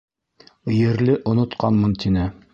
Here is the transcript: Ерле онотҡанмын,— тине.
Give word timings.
Ерле 0.77 1.19
онотҡанмын,— 1.33 1.97
тине. 2.07 2.27